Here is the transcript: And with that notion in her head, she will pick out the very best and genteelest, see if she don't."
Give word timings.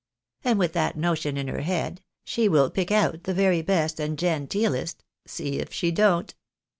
And 0.43 0.57
with 0.57 0.73
that 0.73 0.97
notion 0.97 1.37
in 1.37 1.47
her 1.47 1.61
head, 1.61 2.01
she 2.25 2.49
will 2.49 2.71
pick 2.71 2.89
out 2.89 3.25
the 3.25 3.35
very 3.35 3.61
best 3.61 3.99
and 3.99 4.17
genteelest, 4.17 5.03
see 5.27 5.59
if 5.59 5.71
she 5.71 5.91
don't." 5.91 6.33